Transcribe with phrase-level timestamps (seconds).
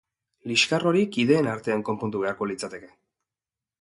[0.51, 2.91] Liskar hori kideen artean konpondu beharko litzateke.